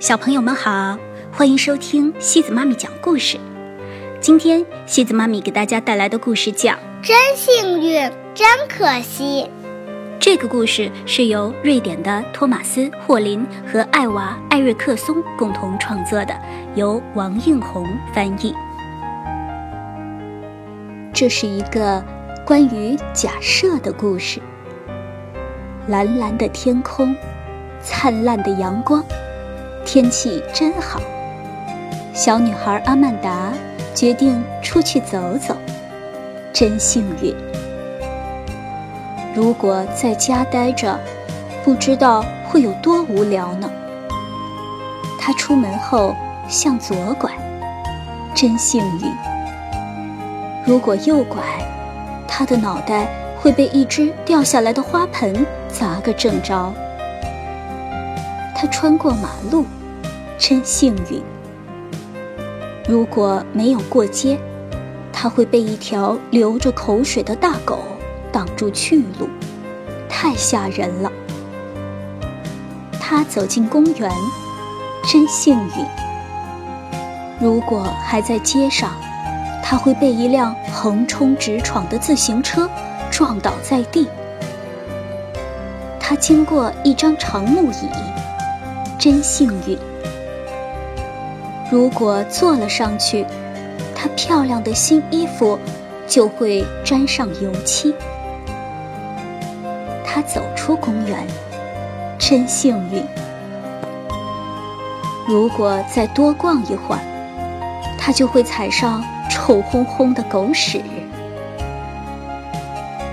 [0.00, 0.98] 小朋友们好，
[1.32, 3.38] 欢迎收听西子妈咪讲故事。
[4.20, 9.44] 今天西子妈咪给大家带来的故事叫《真幸运，真可惜》。
[10.20, 16.36] 这个故事是由瑞典的托马斯·霍林和艾娃·艾瑞克松共同创作的，
[16.76, 17.84] 由王映红
[18.14, 18.54] 翻译。
[21.12, 22.02] 这是一个
[22.46, 24.40] 关于假设的故事。
[25.88, 27.12] 蓝蓝的天空，
[27.82, 29.02] 灿烂的阳光，
[29.84, 31.00] 天气真好。
[32.14, 33.52] 小女孩阿曼达
[33.94, 35.56] 决定出去走走，
[36.52, 37.34] 真幸运。
[39.34, 40.98] 如果在家待着，
[41.64, 43.70] 不知道会有多无聊呢。
[45.18, 46.14] 她出门后
[46.48, 47.30] 向左拐，
[48.34, 49.12] 真幸运。
[50.64, 51.42] 如果右拐，
[52.28, 53.08] 她的脑袋
[53.40, 55.44] 会被一只掉下来的花盆。
[55.68, 56.70] 砸个正着！
[58.62, 59.66] 他穿过马路，
[60.38, 61.20] 真幸运。
[62.86, 64.38] 如果没有过街，
[65.12, 67.80] 他会被一条流着口水的大狗
[68.30, 69.28] 挡住去路，
[70.08, 71.10] 太吓人了。
[73.00, 74.08] 他走进公园，
[75.08, 75.84] 真幸运。
[77.40, 78.92] 如果还在街上，
[79.60, 82.70] 他会被一辆横冲直闯的自行车
[83.10, 84.06] 撞倒在地。
[85.98, 87.88] 他经过一张长木椅，
[89.02, 89.76] 真幸运。
[91.72, 93.26] 如果坐了上去，
[93.96, 95.58] 她漂亮的新衣服
[96.06, 97.92] 就会沾上油漆。
[100.04, 101.26] 她走出公园，
[102.16, 103.04] 真幸运。
[105.26, 107.00] 如果再多逛一会儿，
[107.98, 110.80] 她就会踩上臭烘烘的狗屎。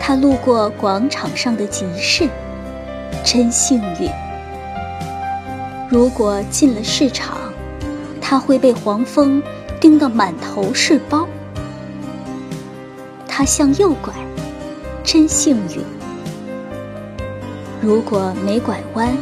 [0.00, 2.28] 她路过广场上的集市。
[3.22, 4.10] 真幸运！
[5.88, 7.38] 如果进了市场，
[8.20, 9.42] 他会被黄蜂
[9.80, 11.26] 叮得满头是包。
[13.28, 14.12] 他向右拐，
[15.04, 15.82] 真幸运！
[17.80, 19.16] 如果没拐弯，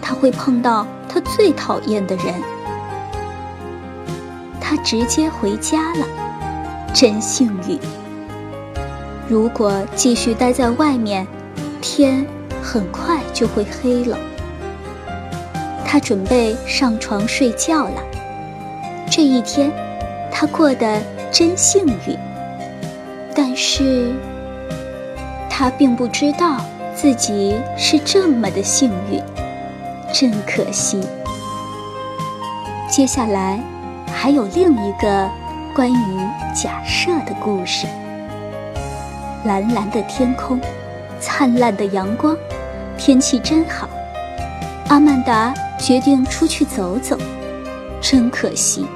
[0.00, 2.34] 他会碰到他最讨厌的人。
[4.60, 6.06] 他直接回家了，
[6.92, 7.78] 真幸运！
[9.28, 11.26] 如果继续待在外面，
[11.80, 12.26] 天。
[12.60, 14.18] 很快就会黑了。
[15.90, 18.02] 他准备上床睡觉了。
[19.10, 19.72] 这一天，
[20.30, 21.00] 他过得
[21.32, 22.14] 真幸运。
[23.34, 24.12] 但是，
[25.48, 26.60] 他并不知道
[26.94, 29.18] 自己是这么的幸运，
[30.12, 31.00] 真可惜。
[32.86, 33.58] 接下来，
[34.12, 35.26] 还有另一个
[35.74, 36.18] 关于
[36.54, 37.86] 假设的故事。
[39.44, 40.60] 蓝蓝的天空，
[41.18, 42.36] 灿烂的阳光。
[42.98, 43.88] 天气真好，
[44.88, 47.16] 阿曼达决定出去走走。
[48.00, 48.86] 真可惜，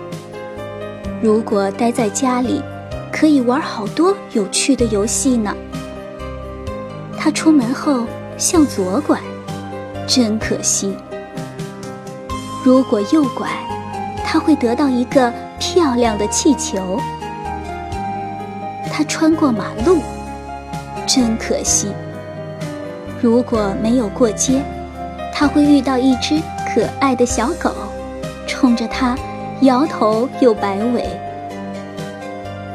[1.21, 2.63] 如果待在家里，
[3.11, 5.55] 可以玩好多有趣的游戏呢。
[7.19, 8.05] 他出门后
[8.37, 9.19] 向左拐，
[10.07, 10.97] 真可惜。
[12.65, 13.49] 如果右拐，
[14.25, 17.01] 他会得到一个漂亮的气球。
[18.93, 19.99] 他穿过马路，
[21.07, 21.89] 真可惜。
[23.21, 24.63] 如果没有过街，
[25.33, 26.41] 他会遇到一只
[26.73, 27.71] 可爱的小狗，
[28.47, 29.15] 冲着他
[29.61, 31.05] 摇头又摆尾。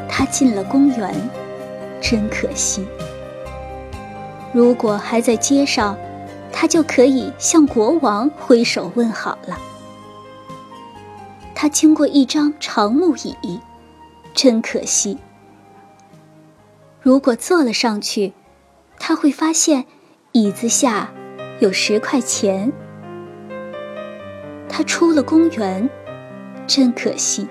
[0.08, 1.12] 他进了公园，
[2.00, 2.86] 真可惜。
[4.52, 5.98] 如果还在街上，
[6.52, 9.58] 他就可以向国王挥手问好了。
[11.52, 13.58] 他经过一张长木椅，
[14.32, 15.18] 真可惜。
[17.00, 18.32] 如果坐了上去，
[19.00, 19.86] 他会发现。
[20.32, 21.10] 椅子下
[21.58, 22.70] 有十块钱。
[24.78, 25.90] 他出了公园，
[26.64, 27.48] 真可惜。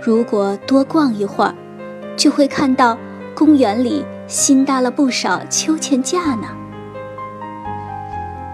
[0.00, 1.52] 如果多逛一会儿，
[2.16, 2.96] 就会看到
[3.34, 6.46] 公园里新搭了不少秋千架呢。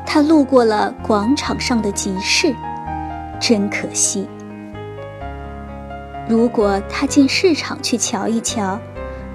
[0.07, 2.55] 他路过了广场上的集市，
[3.39, 4.27] 真可惜。
[6.27, 8.81] 如果他进市场去瞧一瞧。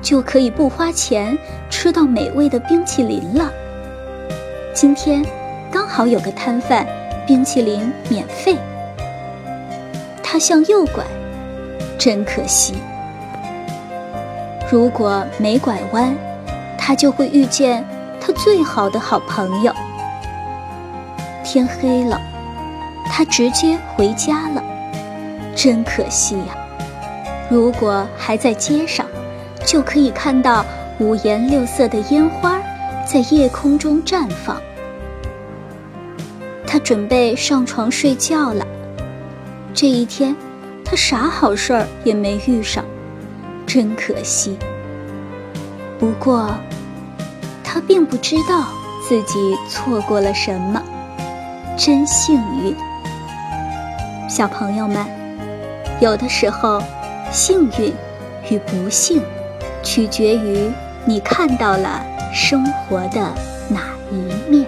[0.01, 1.37] 就可以不花钱
[1.69, 3.51] 吃到美味的冰淇淋了。
[4.73, 5.21] 今天
[5.69, 6.87] 刚好有个摊贩，
[7.29, 8.57] 冰淇淋免费。
[10.23, 11.03] 他向右拐，
[11.95, 12.73] 真可惜。
[14.71, 16.15] 如果没拐弯，
[16.75, 17.85] 他就会遇见
[18.19, 19.71] 他最好的好朋友。
[21.43, 22.19] 天黑了，
[23.05, 24.63] 他直接回家了，
[25.55, 26.57] 真可惜呀。
[27.47, 29.05] 如果还在街上。
[29.65, 30.65] 就可以看到
[30.99, 32.59] 五颜六色的烟花
[33.05, 34.59] 在夜空中绽放。
[36.71, 38.63] 他准备上床睡觉了。
[39.73, 40.35] 这一天，
[40.85, 42.85] 他啥好事儿也没遇上，
[43.65, 44.55] 真可惜。
[45.97, 46.53] 不过，
[47.63, 48.67] 他并不知道
[49.01, 50.79] 自己错过了什么，
[51.75, 52.75] 真幸运。
[54.29, 55.03] 小朋友们，
[55.99, 56.79] 有的时候，
[57.31, 57.91] 幸运
[58.51, 59.23] 与不幸，
[59.81, 60.71] 取决于
[61.03, 63.33] 你看到了生活的
[63.69, 64.67] 哪一面。